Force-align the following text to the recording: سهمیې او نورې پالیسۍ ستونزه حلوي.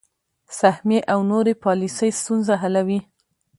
سهمیې 0.59 0.99
او 1.13 1.19
نورې 1.31 1.53
پالیسۍ 1.63 2.09
ستونزه 2.21 2.53
حلوي. 2.61 2.99